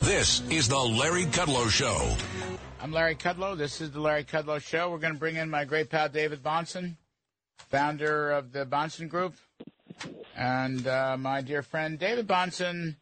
This 0.00 0.42
is 0.50 0.68
the 0.68 0.78
Larry 0.78 1.24
Kudlow 1.24 1.68
Show. 1.70 2.16
I'm 2.80 2.92
Larry 2.92 3.14
Kudlow. 3.14 3.56
This 3.56 3.80
is 3.80 3.90
the 3.90 4.00
Larry 4.00 4.24
Kudlow 4.24 4.60
Show. 4.60 4.90
We're 4.90 4.98
going 4.98 5.14
to 5.14 5.18
bring 5.18 5.36
in 5.36 5.48
my 5.48 5.64
great 5.64 5.88
pal 5.88 6.08
David 6.08 6.42
Bahnsen, 6.42 6.96
founder 7.70 8.30
of 8.32 8.52
the 8.52 8.66
Bahnsen 8.66 9.08
Group, 9.08 9.34
and 10.36 10.86
uh, 10.86 11.16
my 11.18 11.40
dear 11.40 11.62
friend 11.62 11.98
David 11.98 12.26
Bahnsen. 12.26 12.96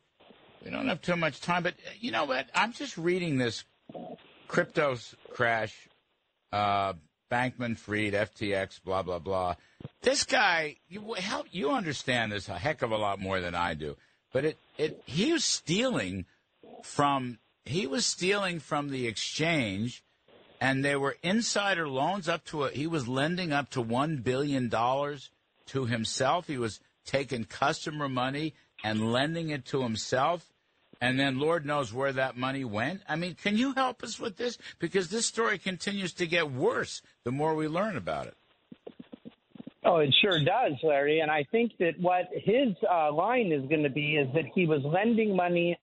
We 0.65 0.71
don't 0.71 0.89
have 0.89 1.03
too 1.03 1.17
much 1.17 1.41
time, 1.41 1.65
but 1.65 1.75
you 1.99 2.13
know 2.13 2.25
what? 2.25 2.47
I'm 2.55 2.73
just 2.73 2.97
reading 2.97 3.37
this 3.37 3.65
crypto 4.47 4.97
crash, 5.33 5.89
uh, 6.53 6.93
Bankman 7.31 7.77
Fried, 7.77 8.13
FTX, 8.13 8.81
blah 8.85 9.03
blah 9.03 9.19
blah. 9.19 9.57
This 10.03 10.25
guy, 10.25 10.77
you 10.89 11.15
help 11.15 11.47
you 11.51 11.71
understand 11.71 12.31
this 12.31 12.49
a 12.49 12.57
heck 12.59 12.83
of 12.83 12.93
a 12.93 12.97
lot 12.97 13.19
more 13.19 13.41
than 13.41 13.57
I 13.57 13.75
do. 13.75 13.97
But 14.33 14.45
it, 14.45 14.59
it 14.79 15.03
he 15.07 15.33
was 15.33 15.45
stealing 15.45 16.27
from 16.83 17.39
he 17.65 17.87
was 17.87 18.05
stealing 18.05 18.59
from 18.59 18.91
the 18.91 19.07
exchange, 19.07 20.03
and 20.61 20.85
there 20.85 20.99
were 20.99 21.17
insider 21.23 21.89
loans 21.89 22.29
up 22.29 22.45
to 22.47 22.65
a, 22.65 22.71
he 22.71 22.87
was 22.87 23.09
lending 23.09 23.53
up 23.53 23.71
to 23.71 23.81
one 23.81 24.19
billion 24.19 24.69
dollars 24.69 25.31
to 25.67 25.87
himself. 25.87 26.47
He 26.47 26.59
was 26.59 26.81
taking 27.05 27.45
customer 27.45 28.09
money 28.09 28.55
and 28.85 29.13
lending 29.13 29.51
it 29.51 29.65
to 29.67 29.83
himself. 29.83 30.49
And 31.01 31.19
then 31.19 31.41
Lord 31.41 31.67
knows 31.67 31.93
where 31.93 32.13
that 32.13 32.37
money 32.37 32.65
went. 32.65 33.03
I 33.09 33.17
mean, 33.17 33.35
can 33.35 33.57
you 33.57 33.73
help 33.75 34.05
us 34.05 34.21
with 34.21 34.37
this? 34.37 34.57
Because 34.79 35.09
this 35.09 35.27
story 35.27 35.59
continues 35.59 36.13
to 36.15 36.27
get 36.27 36.53
worse 36.53 37.03
the 37.25 37.33
more 37.33 37.57
we 37.57 37.67
learn 37.67 37.97
about 37.97 38.29
it. 38.29 38.37
Oh, 39.85 39.97
it 39.97 40.15
sure 40.23 40.39
does, 40.39 40.75
Larry. 40.85 41.19
And 41.19 41.31
I 41.31 41.45
think 41.51 41.73
that 41.79 41.99
what 41.99 42.29
his 42.33 42.77
uh, 42.89 43.13
line 43.13 43.51
is 43.51 43.69
going 43.69 43.83
to 43.83 43.91
be 43.91 44.15
is 44.17 44.33
that 44.33 44.45
he 44.55 44.65
was 44.65 44.81
lending 44.85 45.35
money 45.35 45.77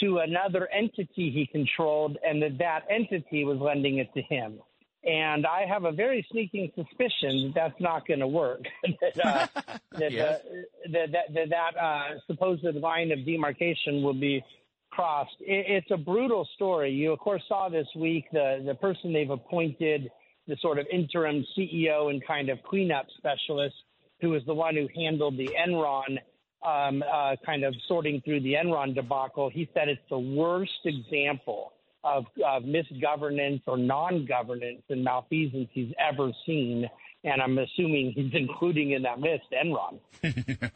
to 0.00 0.18
another 0.18 0.68
entity 0.72 1.30
he 1.30 1.48
controlled, 1.50 2.16
and 2.24 2.42
that 2.42 2.58
that 2.58 2.82
entity 2.90 3.44
was 3.44 3.58
lending 3.58 3.98
it 3.98 4.12
to 4.14 4.22
him. 4.22 4.60
And 5.04 5.46
I 5.46 5.64
have 5.66 5.84
a 5.84 5.92
very 5.92 6.26
sneaking 6.30 6.72
suspicion 6.74 7.52
that 7.54 7.54
that's 7.54 7.80
not 7.80 8.06
going 8.06 8.20
to 8.20 8.26
work. 8.26 8.62
that, 9.00 9.24
uh, 9.24 9.46
that, 9.92 10.12
Yes. 10.12 10.40
uh, 10.44 10.54
that 10.92 11.12
that 11.12 11.34
that, 11.34 11.48
that 11.50 11.76
uh, 11.80 12.08
supposed 12.26 12.64
line 12.64 13.12
of 13.12 13.24
demarcation 13.24 14.02
will 14.02 14.14
be 14.18 14.42
crossed. 14.90 15.36
It, 15.40 15.66
it's 15.68 15.90
a 15.92 15.96
brutal 15.96 16.46
story. 16.56 16.90
You 16.90 17.12
of 17.12 17.20
course 17.20 17.42
saw 17.48 17.68
this 17.68 17.86
week 17.96 18.24
the 18.32 18.62
the 18.66 18.74
person 18.74 19.12
they've 19.12 19.30
appointed, 19.30 20.10
the 20.48 20.56
sort 20.60 20.78
of 20.78 20.86
interim 20.92 21.44
CEO 21.56 22.10
and 22.10 22.24
kind 22.26 22.48
of 22.48 22.58
cleanup 22.64 23.06
specialist, 23.16 23.76
who 24.20 24.30
was 24.30 24.42
the 24.46 24.54
one 24.54 24.74
who 24.74 24.88
handled 24.96 25.36
the 25.38 25.48
Enron 25.48 26.18
um, 26.62 27.02
uh, 27.02 27.36
kind 27.44 27.64
of 27.64 27.74
sorting 27.86 28.20
through 28.24 28.40
the 28.40 28.54
Enron 28.54 28.94
debacle. 28.94 29.50
He 29.50 29.68
said 29.74 29.88
it's 29.88 30.00
the 30.10 30.18
worst 30.18 30.80
example 30.84 31.72
of, 32.04 32.26
of 32.44 32.64
misgovernance 32.64 33.62
or 33.66 33.76
non-governance 33.76 34.82
and 34.88 35.04
malfeasance 35.04 35.68
he's 35.72 35.92
ever 35.98 36.32
seen. 36.46 36.88
And 37.24 37.42
I'm 37.42 37.58
assuming 37.58 38.12
he's 38.14 38.32
including 38.34 38.92
in 38.92 39.02
that 39.02 39.20
list 39.20 39.44
Enron. 39.52 40.00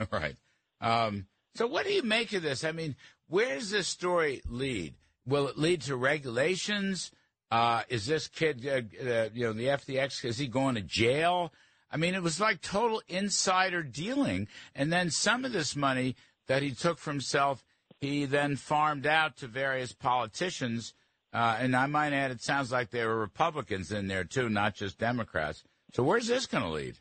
right. 0.13 0.37
Um, 0.81 1.27
so, 1.55 1.67
what 1.67 1.87
do 1.87 1.93
you 1.93 2.03
make 2.03 2.33
of 2.33 2.43
this? 2.43 2.65
I 2.65 2.73
mean, 2.73 2.97
where 3.29 3.55
does 3.55 3.71
this 3.71 3.87
story 3.87 4.43
lead? 4.49 4.95
Will 5.27 5.49
it 5.49 5.59
lead 5.59 5.83
to 5.83 5.97
regulations? 5.97 7.13
Uh, 7.51 7.83
is 7.89 8.07
this 8.07 8.29
kid, 8.29 8.67
uh, 8.67 9.07
uh, 9.07 9.29
you 9.35 9.45
know, 9.45 9.53
the 9.53 9.67
FTX, 9.67 10.25
is 10.25 10.39
he 10.39 10.49
going 10.49 10.75
to 10.75 10.81
jail? 10.81 11.53
I 11.93 11.99
mean, 11.99 12.15
it 12.15 12.23
was 12.23 12.41
like 12.41 12.63
total 12.63 13.03
insider 13.09 13.83
dealing. 13.83 14.49
And 14.75 14.93
then 14.93 15.11
some 15.11 15.45
of 15.45 15.53
this 15.53 15.77
money 15.77 16.17
that 16.49 16.63
he 16.63 16.73
took 16.73 16.99
for 16.99 17.11
himself, 17.11 17.65
he 18.01 18.25
then 18.25 18.57
farmed 18.57 19.07
out 19.07 19.37
to 19.39 19.47
various 19.47 19.93
politicians. 19.93 20.95
Uh, 21.35 21.57
and 21.61 21.77
I 21.77 21.87
might 21.87 22.13
add, 22.13 22.31
it 22.31 22.43
sounds 22.43 22.73
like 22.73 22.91
there 22.91 23.09
were 23.09 23.19
Republicans 23.19 23.93
in 23.93 24.09
there 24.09 24.25
too, 24.25 24.49
not 24.49 24.75
just 24.75 24.99
Democrats. 24.99 25.63
So, 25.93 26.03
where's 26.03 26.27
this 26.27 26.47
going 26.47 26.65
to 26.65 26.71
lead? 26.71 26.99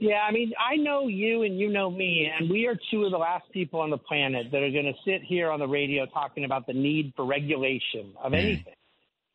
Yeah, 0.00 0.20
I 0.28 0.32
mean, 0.32 0.52
I 0.58 0.76
know 0.76 1.06
you 1.08 1.42
and 1.42 1.58
you 1.58 1.70
know 1.70 1.90
me, 1.90 2.30
and 2.36 2.50
we 2.50 2.66
are 2.66 2.76
two 2.90 3.04
of 3.04 3.12
the 3.12 3.18
last 3.18 3.50
people 3.52 3.80
on 3.80 3.90
the 3.90 3.98
planet 3.98 4.48
that 4.50 4.62
are 4.62 4.70
going 4.70 4.86
to 4.86 4.94
sit 5.04 5.22
here 5.22 5.50
on 5.50 5.60
the 5.60 5.68
radio 5.68 6.06
talking 6.06 6.44
about 6.44 6.66
the 6.66 6.72
need 6.72 7.12
for 7.16 7.24
regulation 7.24 8.12
of 8.22 8.34
anything. 8.34 8.74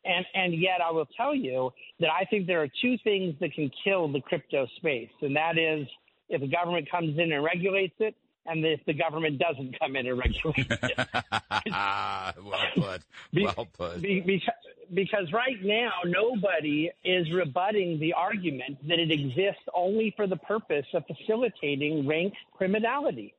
And 0.04 0.24
and 0.34 0.54
yet, 0.54 0.80
I 0.80 0.90
will 0.90 1.08
tell 1.16 1.34
you 1.34 1.72
that 2.00 2.10
I 2.10 2.24
think 2.24 2.46
there 2.46 2.62
are 2.62 2.68
two 2.80 2.96
things 3.04 3.34
that 3.40 3.52
can 3.52 3.70
kill 3.84 4.10
the 4.10 4.20
crypto 4.20 4.66
space, 4.76 5.10
and 5.20 5.36
that 5.36 5.58
is 5.58 5.86
if 6.28 6.40
the 6.40 6.46
government 6.46 6.90
comes 6.90 7.18
in 7.18 7.32
and 7.32 7.44
regulates 7.44 7.94
it, 7.98 8.14
and 8.46 8.64
if 8.64 8.80
the 8.86 8.94
government 8.94 9.38
doesn't 9.38 9.78
come 9.78 9.96
in 9.96 10.06
and 10.06 10.18
regulate 10.18 10.66
it. 10.70 11.08
well 11.70 12.34
put. 12.74 13.02
Well 13.32 13.68
put. 13.76 14.02
Be- 14.02 14.20
because, 14.20 14.54
because 14.92 15.32
right 15.32 15.62
now 15.62 15.92
nobody 16.04 16.90
is 17.04 17.30
rebutting 17.32 18.00
the 18.00 18.12
argument 18.14 18.78
that 18.88 18.98
it 18.98 19.10
exists 19.10 19.62
only 19.74 20.12
for 20.16 20.26
the 20.26 20.36
purpose 20.36 20.86
of 20.94 21.04
facilitating 21.06 22.06
rank 22.06 22.34
criminality. 22.56 23.34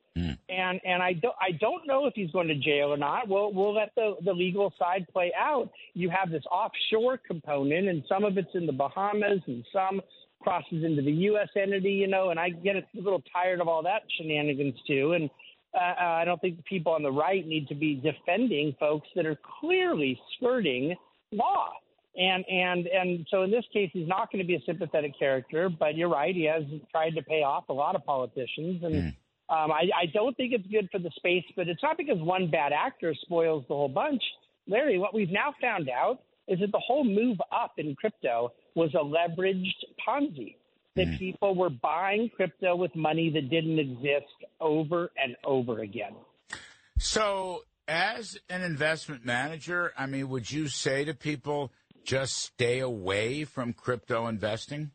And 0.48 0.80
and 0.84 1.02
I 1.02 1.12
don't 1.14 1.34
I 1.40 1.52
don't 1.52 1.86
know 1.86 2.06
if 2.06 2.14
he's 2.14 2.30
going 2.30 2.48
to 2.48 2.54
jail 2.54 2.92
or 2.92 2.96
not. 2.96 3.28
We'll 3.28 3.52
we'll 3.52 3.74
let 3.74 3.94
the 3.94 4.16
the 4.24 4.32
legal 4.32 4.72
side 4.78 5.06
play 5.12 5.32
out. 5.38 5.70
You 5.94 6.10
have 6.10 6.30
this 6.30 6.44
offshore 6.50 7.18
component, 7.18 7.88
and 7.88 8.02
some 8.08 8.24
of 8.24 8.36
it's 8.36 8.54
in 8.54 8.66
the 8.66 8.72
Bahamas, 8.72 9.40
and 9.46 9.64
some 9.72 10.00
crosses 10.40 10.84
into 10.84 11.02
the 11.02 11.12
U.S. 11.12 11.48
entity. 11.56 11.92
You 11.92 12.08
know, 12.08 12.30
and 12.30 12.40
I 12.40 12.50
get 12.50 12.76
a 12.76 12.82
little 12.94 13.22
tired 13.32 13.60
of 13.60 13.68
all 13.68 13.82
that 13.84 14.02
shenanigans 14.18 14.74
too. 14.86 15.12
And 15.12 15.30
uh, 15.74 15.94
I 15.98 16.24
don't 16.24 16.40
think 16.40 16.64
people 16.64 16.92
on 16.92 17.02
the 17.02 17.12
right 17.12 17.46
need 17.46 17.68
to 17.68 17.74
be 17.74 17.94
defending 17.94 18.74
folks 18.78 19.08
that 19.16 19.24
are 19.24 19.38
clearly 19.60 20.20
skirting 20.36 20.94
law. 21.30 21.70
And 22.14 22.44
and 22.50 22.86
and 22.88 23.26
so 23.30 23.42
in 23.42 23.50
this 23.50 23.64
case, 23.72 23.88
he's 23.92 24.06
not 24.06 24.30
going 24.30 24.44
to 24.44 24.46
be 24.46 24.56
a 24.56 24.60
sympathetic 24.66 25.18
character. 25.18 25.70
But 25.70 25.96
you're 25.96 26.10
right; 26.10 26.34
he 26.34 26.44
has 26.44 26.62
tried 26.90 27.14
to 27.14 27.22
pay 27.22 27.42
off 27.42 27.70
a 27.70 27.72
lot 27.72 27.94
of 27.94 28.04
politicians, 28.04 28.82
and 28.82 29.14
um, 29.52 29.70
I, 29.70 29.82
I 29.94 30.06
don't 30.14 30.34
think 30.36 30.54
it's 30.54 30.66
good 30.68 30.88
for 30.90 30.98
the 30.98 31.10
space. 31.16 31.44
But 31.54 31.68
it's 31.68 31.82
not 31.82 31.98
because 31.98 32.18
one 32.18 32.50
bad 32.50 32.72
actor 32.72 33.14
spoils 33.20 33.64
the 33.68 33.74
whole 33.74 33.88
bunch. 33.88 34.22
Larry, 34.66 34.98
what 34.98 35.12
we've 35.12 35.30
now 35.30 35.54
found 35.60 35.90
out 35.90 36.20
is 36.48 36.60
that 36.60 36.72
the 36.72 36.80
whole 36.84 37.04
move 37.04 37.36
up 37.52 37.72
in 37.76 37.94
crypto 37.94 38.52
was 38.74 38.94
a 38.94 38.98
leveraged 38.98 39.84
Ponzi. 40.06 40.56
That 40.94 41.18
people 41.18 41.54
were 41.54 41.70
buying 41.70 42.30
crypto 42.36 42.76
with 42.76 42.94
money 42.94 43.30
that 43.30 43.48
didn't 43.48 43.78
exist 43.78 44.26
over 44.60 45.10
and 45.16 45.36
over 45.42 45.80
again. 45.80 46.12
So, 46.98 47.64
as 47.88 48.38
an 48.50 48.60
investment 48.60 49.24
manager, 49.24 49.94
I 49.96 50.04
mean, 50.04 50.28
would 50.28 50.50
you 50.50 50.68
say 50.68 51.06
to 51.06 51.14
people 51.14 51.72
just 52.04 52.36
stay 52.36 52.80
away 52.80 53.44
from 53.44 53.72
crypto 53.72 54.26
investing? 54.26 54.90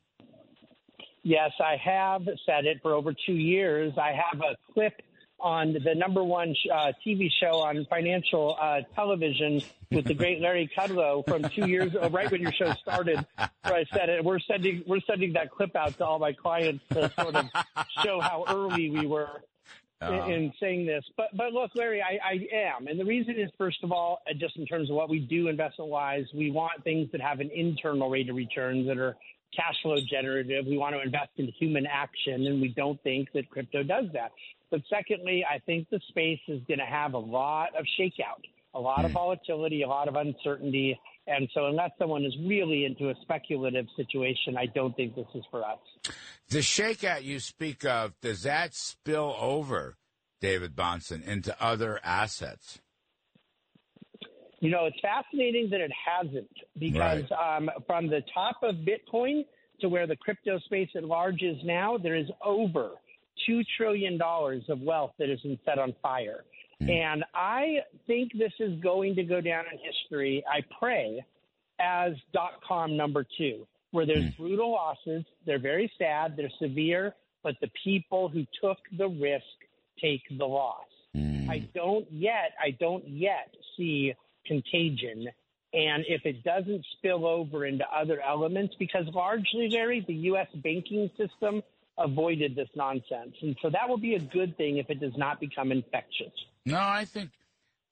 Yes, 1.27 1.51
I 1.59 1.75
have 1.83 2.21
said 2.45 2.63
it 2.63 2.81
for 2.81 2.93
over 2.93 3.13
two 3.13 3.33
years. 3.33 3.91
I 3.97 4.13
have 4.13 4.39
a 4.39 4.55
clip 4.71 5.01
on 5.41 5.73
the 5.73 5.93
number 5.93 6.23
one 6.23 6.55
uh, 6.73 6.93
TV 7.05 7.29
show 7.41 7.59
on 7.59 7.85
financial 7.89 8.57
uh, 8.57 8.79
television 8.95 9.61
with 9.91 10.05
the 10.05 10.13
great 10.13 10.39
Larry 10.39 10.71
Kudlow 10.73 11.27
from 11.27 11.43
two 11.49 11.67
years 11.67 11.93
ago, 11.93 12.07
right 12.07 12.31
when 12.31 12.39
your 12.39 12.53
show 12.53 12.71
started. 12.75 13.25
Where 13.35 13.75
I 13.75 13.83
said 13.93 14.07
it. 14.07 14.23
We're 14.23 14.39
sending 14.39 14.85
we're 14.87 15.01
sending 15.01 15.33
that 15.33 15.51
clip 15.51 15.75
out 15.75 15.97
to 15.97 16.05
all 16.05 16.17
my 16.17 16.31
clients 16.31 16.85
to 16.93 17.11
sort 17.19 17.35
of 17.35 17.49
show 18.01 18.21
how 18.21 18.45
early 18.47 18.89
we 18.89 19.05
were 19.05 19.41
in, 20.01 20.31
in 20.31 20.53
saying 20.61 20.85
this. 20.85 21.03
But 21.17 21.35
but 21.35 21.51
look, 21.51 21.71
Larry, 21.75 22.01
I, 22.01 22.19
I 22.25 22.47
am, 22.55 22.87
and 22.87 22.97
the 22.97 23.05
reason 23.05 23.35
is 23.37 23.49
first 23.57 23.83
of 23.83 23.91
all, 23.91 24.21
uh, 24.29 24.33
just 24.33 24.55
in 24.55 24.65
terms 24.65 24.89
of 24.89 24.95
what 24.95 25.09
we 25.09 25.19
do 25.19 25.49
investment 25.49 25.91
wise, 25.91 26.23
we 26.33 26.51
want 26.51 26.85
things 26.85 27.11
that 27.11 27.19
have 27.19 27.41
an 27.41 27.51
internal 27.53 28.09
rate 28.09 28.29
of 28.29 28.37
returns 28.37 28.87
that 28.87 28.97
are 28.97 29.17
cash 29.55 29.75
flow 29.81 29.97
generative. 30.09 30.65
We 30.65 30.77
want 30.77 30.95
to 30.95 31.01
invest 31.01 31.31
in 31.37 31.47
human 31.59 31.85
action, 31.85 32.45
and 32.47 32.61
we 32.61 32.69
don't 32.69 33.01
think 33.03 33.29
that 33.33 33.49
crypto 33.49 33.83
does 33.83 34.05
that. 34.13 34.31
But 34.69 34.81
secondly, 34.89 35.45
I 35.49 35.59
think 35.59 35.89
the 35.89 35.99
space 36.09 36.39
is 36.47 36.61
going 36.67 36.79
to 36.79 36.85
have 36.85 37.13
a 37.13 37.19
lot 37.19 37.69
of 37.77 37.85
shakeout, 37.99 38.43
a 38.73 38.79
lot 38.79 39.05
of 39.05 39.11
hmm. 39.11 39.15
volatility, 39.15 39.83
a 39.83 39.87
lot 39.87 40.07
of 40.07 40.15
uncertainty. 40.15 40.99
And 41.27 41.49
so, 41.53 41.65
unless 41.65 41.91
someone 41.99 42.23
is 42.23 42.35
really 42.45 42.85
into 42.85 43.09
a 43.09 43.15
speculative 43.21 43.85
situation, 43.95 44.57
I 44.57 44.65
don't 44.67 44.95
think 44.95 45.15
this 45.15 45.27
is 45.35 45.43
for 45.51 45.63
us. 45.63 45.79
The 46.49 46.59
shakeout 46.59 47.23
you 47.23 47.39
speak 47.39 47.85
of, 47.85 48.13
does 48.21 48.43
that 48.43 48.73
spill 48.73 49.35
over, 49.39 49.97
David 50.39 50.75
Bahnsen, 50.75 51.25
into 51.25 51.55
other 51.61 51.99
assets? 52.03 52.79
You 54.59 54.71
know, 54.71 54.85
it's 54.85 54.99
fascinating 55.01 55.69
that 55.71 55.81
it 55.81 55.91
hasn't 55.91 56.49
because 56.79 57.23
right. 57.29 57.57
um, 57.57 57.69
from 57.85 58.07
the 58.07 58.21
top 58.33 58.57
of 58.63 58.75
Bitcoin 58.77 59.45
to 59.81 59.89
where 59.89 60.07
the 60.07 60.15
crypto 60.15 60.57
space 60.59 60.89
at 60.95 61.03
large 61.03 61.43
is 61.43 61.57
now, 61.63 61.97
there 61.97 62.15
is 62.15 62.27
over 62.43 62.91
$2 63.47 63.63
trillion 63.77 64.19
of 64.21 64.81
wealth 64.81 65.11
that 65.19 65.29
has 65.29 65.39
been 65.41 65.59
set 65.65 65.77
on 65.77 65.93
fire. 66.01 66.43
Mm. 66.81 66.89
And 66.89 67.23
I 67.35 67.77
think 68.07 68.31
this 68.33 68.53
is 68.59 68.79
going 68.81 69.15
to 69.15 69.23
go 69.23 69.41
down 69.41 69.65
in 69.71 69.77
history, 69.79 70.43
I 70.51 70.61
pray, 70.79 71.23
as 71.79 72.13
dot 72.33 72.53
com 72.67 72.97
number 72.97 73.25
two, 73.37 73.67
where 73.91 74.05
there's 74.05 74.25
mm. 74.25 74.37
brutal 74.37 74.71
losses. 74.71 75.23
They're 75.45 75.59
very 75.59 75.91
sad, 75.97 76.35
they're 76.35 76.51
severe, 76.59 77.13
but 77.43 77.55
the 77.61 77.69
people 77.83 78.29
who 78.29 78.45
took 78.61 78.77
the 78.97 79.07
risk 79.07 79.45
take 80.01 80.21
the 80.37 80.45
loss. 80.45 80.85
Mm. 81.15 81.49
I 81.49 81.59
don't 81.73 82.11
yet, 82.11 82.53
I 82.63 82.71
don't 82.71 83.07
yet 83.07 83.53
see 83.75 84.13
contagion. 84.47 85.27
And 85.73 86.05
if 86.07 86.25
it 86.25 86.43
doesn't 86.43 86.85
spill 86.97 87.25
over 87.25 87.65
into 87.65 87.83
other 87.95 88.21
elements, 88.21 88.73
because 88.79 89.05
largely, 89.13 89.69
Larry, 89.69 90.03
the 90.07 90.13
U.S. 90.13 90.47
banking 90.63 91.09
system 91.17 91.61
avoided 91.97 92.55
this 92.55 92.69
nonsense. 92.75 93.35
And 93.41 93.55
so 93.61 93.69
that 93.69 93.89
will 93.89 93.97
be 93.97 94.15
a 94.15 94.19
good 94.19 94.55
thing 94.57 94.77
if 94.77 94.89
it 94.89 94.99
does 94.99 95.17
not 95.17 95.39
become 95.39 95.71
infectious. 95.71 96.31
No, 96.65 96.79
I 96.79 97.05
think 97.05 97.31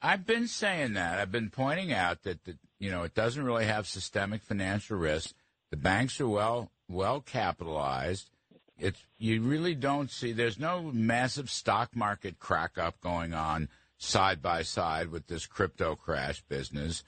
I've 0.01 0.25
been 0.25 0.47
saying 0.47 0.93
that. 0.93 1.19
I've 1.19 1.31
been 1.31 1.49
pointing 1.49 1.91
out 1.91 2.23
that 2.23 2.43
the, 2.45 2.57
you 2.79 2.91
know 2.91 3.03
it 3.03 3.13
doesn't 3.13 3.43
really 3.43 3.65
have 3.65 3.87
systemic 3.87 4.41
financial 4.41 4.97
risk. 4.97 5.33
The 5.71 5.77
banks 5.77 6.19
are 6.21 6.27
well 6.27 6.71
well 6.87 7.21
capitalized. 7.21 8.29
It's 8.77 9.03
you 9.17 9.41
really 9.41 9.75
don't 9.75 10.11
see 10.11 10.31
there's 10.31 10.59
no 10.59 10.83
massive 10.93 11.49
stock 11.49 11.95
market 11.95 12.39
crack 12.39 12.77
up 12.77 12.99
going 13.01 13.33
on 13.33 13.69
side 13.97 14.41
by 14.41 14.61
side 14.61 15.09
with 15.09 15.27
this 15.27 15.45
crypto 15.45 15.95
crash 15.95 16.41
business. 16.47 17.03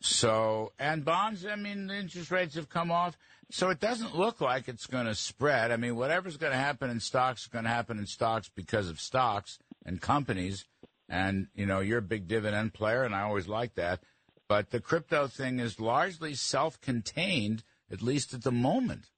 So, 0.00 0.72
and 0.78 1.04
bonds, 1.04 1.46
I 1.46 1.54
mean, 1.54 1.86
the 1.86 1.96
interest 1.96 2.30
rates 2.30 2.56
have 2.56 2.68
come 2.68 2.90
off. 2.90 3.16
So 3.50 3.70
it 3.70 3.80
doesn't 3.80 4.16
look 4.16 4.40
like 4.40 4.66
it's 4.66 4.86
going 4.86 5.06
to 5.06 5.14
spread. 5.14 5.70
I 5.70 5.76
mean, 5.76 5.94
whatever's 5.94 6.36
going 6.36 6.52
to 6.52 6.58
happen 6.58 6.90
in 6.90 7.00
stocks 7.00 7.42
is 7.42 7.48
going 7.48 7.64
to 7.64 7.70
happen 7.70 7.98
in 7.98 8.06
stocks 8.06 8.50
because 8.54 8.88
of 8.88 8.98
stocks 8.98 9.58
and 9.84 10.00
companies. 10.00 10.64
And, 11.08 11.48
you 11.54 11.66
know, 11.66 11.80
you're 11.80 11.98
a 11.98 12.02
big 12.02 12.26
dividend 12.26 12.72
player, 12.72 13.04
and 13.04 13.14
I 13.14 13.22
always 13.22 13.46
like 13.46 13.74
that. 13.74 14.00
But 14.48 14.70
the 14.70 14.80
crypto 14.80 15.26
thing 15.26 15.60
is 15.60 15.78
largely 15.78 16.34
self 16.34 16.80
contained, 16.80 17.62
at 17.90 18.02
least 18.02 18.34
at 18.34 18.42
the 18.42 18.52
moment. 18.52 19.10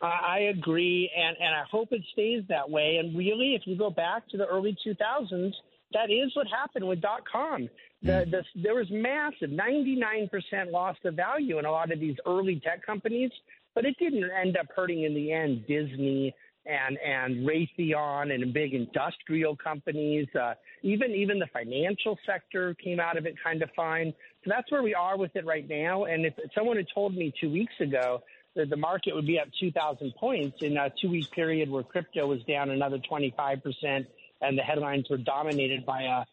I 0.00 0.50
agree, 0.54 1.10
and, 1.16 1.36
and 1.40 1.54
I 1.54 1.64
hope 1.68 1.88
it 1.92 2.02
stays 2.12 2.44
that 2.48 2.70
way. 2.70 2.98
And 3.00 3.18
really, 3.18 3.54
if 3.54 3.62
you 3.64 3.76
go 3.76 3.90
back 3.90 4.28
to 4.28 4.36
the 4.36 4.46
early 4.46 4.76
2000s, 4.86 5.52
that 5.92 6.10
is 6.10 6.34
what 6.34 6.46
happened 6.48 6.86
with 6.86 7.00
dot 7.00 7.22
com. 7.30 7.68
The, 8.02 8.24
hmm. 8.24 8.30
the, 8.30 8.44
there 8.62 8.74
was 8.74 8.86
massive 8.90 9.50
99% 9.50 10.30
loss 10.70 10.96
of 11.04 11.14
value 11.14 11.58
in 11.58 11.64
a 11.64 11.70
lot 11.70 11.92
of 11.92 12.00
these 12.00 12.16
early 12.26 12.60
tech 12.64 12.84
companies, 12.84 13.30
but 13.74 13.84
it 13.84 13.96
didn't 13.98 14.30
end 14.30 14.56
up 14.56 14.66
hurting 14.74 15.04
in 15.04 15.14
the 15.14 15.32
end 15.32 15.66
Disney 15.66 16.34
and 16.66 16.98
and 16.98 17.48
Raytheon 17.48 18.32
and 18.32 18.52
big 18.52 18.74
industrial 18.74 19.56
companies. 19.56 20.28
Uh, 20.38 20.54
even 20.82 21.12
even 21.12 21.38
the 21.38 21.46
financial 21.52 22.18
sector 22.26 22.74
came 22.74 23.00
out 23.00 23.16
of 23.16 23.26
it 23.26 23.34
kind 23.42 23.62
of 23.62 23.70
fine. 23.74 24.12
So 24.44 24.50
that's 24.50 24.70
where 24.70 24.82
we 24.82 24.94
are 24.94 25.16
with 25.16 25.34
it 25.34 25.46
right 25.46 25.66
now. 25.68 26.04
And 26.04 26.26
if 26.26 26.34
someone 26.54 26.76
had 26.76 26.86
told 26.94 27.16
me 27.16 27.32
two 27.40 27.50
weeks 27.50 27.72
ago 27.80 28.22
that 28.54 28.70
the 28.70 28.76
market 28.76 29.14
would 29.14 29.26
be 29.26 29.38
up 29.38 29.48
2,000 29.60 30.14
points 30.16 30.62
in 30.62 30.76
a 30.76 30.90
two 31.00 31.10
week 31.10 31.30
period 31.30 31.70
where 31.70 31.82
crypto 31.82 32.26
was 32.26 32.42
down 32.44 32.70
another 32.70 32.98
25 32.98 33.62
percent 33.62 34.06
and 34.40 34.58
the 34.58 34.62
headlines 34.62 35.06
were 35.10 35.16
dominated 35.16 35.84
by 35.84 36.02
a, 36.02 36.24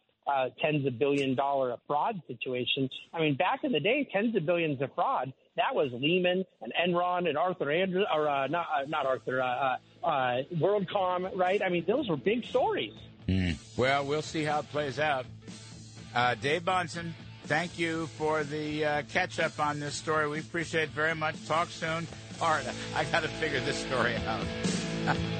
tens 0.60 0.84
of 0.86 0.98
billion 0.98 1.34
dollar 1.34 1.76
fraud 1.86 2.20
situation. 2.26 2.90
I 3.12 3.20
mean, 3.20 3.36
back 3.36 3.62
in 3.62 3.72
the 3.72 3.80
day, 3.80 4.08
tens 4.12 4.34
of 4.34 4.44
billions 4.44 4.80
of 4.82 4.92
fraud. 4.94 5.32
That 5.56 5.74
was 5.74 5.90
Lehman 5.92 6.44
and 6.60 6.72
Enron 6.74 7.28
and 7.28 7.38
Arthur 7.38 7.70
Andrews, 7.70 8.06
or 8.12 8.28
uh, 8.28 8.46
not 8.48 8.66
uh, 8.74 8.86
not 8.88 9.06
Arthur, 9.06 9.40
uh, 9.40 9.46
uh, 10.02 10.06
uh, 10.06 10.42
WorldCom, 10.54 11.30
right? 11.34 11.62
I 11.62 11.68
mean, 11.68 11.84
those 11.86 12.08
were 12.08 12.16
big 12.16 12.44
stories. 12.44 12.92
Mm. 13.28 13.56
Well, 13.76 14.04
we'll 14.04 14.22
see 14.22 14.44
how 14.44 14.60
it 14.60 14.70
plays 14.70 14.98
out. 14.98 15.26
Dave 16.40 16.62
Bahnsen, 16.62 17.12
thank 17.44 17.78
you 17.78 18.06
for 18.18 18.42
the 18.44 19.04
catch 19.12 19.38
up 19.38 19.58
on 19.60 19.80
this 19.80 19.94
story. 19.94 20.28
We 20.28 20.40
appreciate 20.40 20.84
it 20.84 20.88
very 20.90 21.14
much. 21.14 21.36
Talk 21.46 21.68
soon. 21.68 22.06
All 22.40 22.50
right, 22.50 22.68
I 22.94 23.04
got 23.04 23.22
to 23.22 23.28
figure 23.28 23.60
this 23.60 23.76
story 23.76 24.14
out. 24.16 24.44